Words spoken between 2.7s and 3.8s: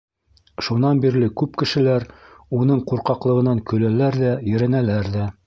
ҡурҡаҡлығынан